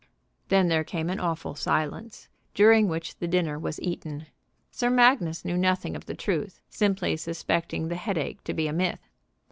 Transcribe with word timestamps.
Then 0.47 0.67
there 0.67 0.83
came 0.83 1.11
an 1.11 1.19
awful 1.19 1.53
silence, 1.53 2.27
during 2.55 2.87
which 2.87 3.17
the 3.19 3.27
dinner 3.27 3.59
was 3.59 3.79
eaten. 3.81 4.25
Sir 4.71 4.89
Magnus 4.89 5.45
knew 5.45 5.57
nothing 5.59 5.95
of 5.95 6.07
the 6.07 6.15
truth, 6.15 6.59
simply 6.67 7.15
suspecting 7.17 7.87
the 7.87 7.95
headache 7.95 8.43
to 8.45 8.53
be 8.55 8.67
a 8.67 8.73
myth. 8.73 9.07